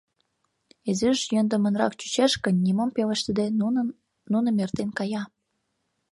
Изиш 0.89 1.19
йӧндымынрак 1.33 1.93
чучеш 1.99 2.33
гын, 2.43 2.55
нимом 2.65 2.89
пелештыде, 2.95 3.45
нуным 4.31 4.55
эртен 4.63 4.89
кая. 4.97 5.23